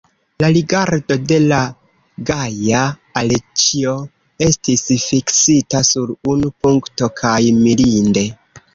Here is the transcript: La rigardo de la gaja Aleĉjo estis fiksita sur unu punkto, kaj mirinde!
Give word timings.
La 0.43 0.47
rigardo 0.55 1.17
de 1.31 1.37
la 1.51 1.59
gaja 2.31 2.81
Aleĉjo 3.23 3.95
estis 4.49 4.85
fiksita 5.07 5.87
sur 5.95 6.19
unu 6.35 6.55
punkto, 6.65 7.15
kaj 7.25 7.41
mirinde! 7.65 8.31